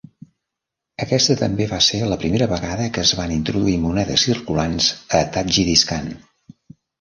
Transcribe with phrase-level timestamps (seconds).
[1.05, 4.89] Aquesta també va ser la primera vegada que es van introduir monedes circulants
[5.21, 6.11] a Tadjikistan.